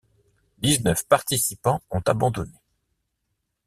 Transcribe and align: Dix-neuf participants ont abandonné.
Dix-neuf 0.57 1.07
participants 1.07 1.83
ont 1.91 2.01
abandonné. 2.07 2.57